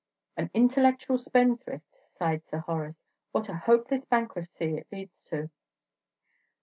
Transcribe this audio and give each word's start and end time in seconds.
"An 0.35 0.49
intellectual 0.55 1.19
spendthrift," 1.19 1.85
sighed 2.01 2.41
Sir 2.47 2.57
Horace 2.57 2.97
"What 3.33 3.49
a 3.49 3.53
hopeless 3.55 4.03
bankruptcy 4.03 4.77
it 4.79 4.87
leads 4.91 5.21
to!" 5.25 5.51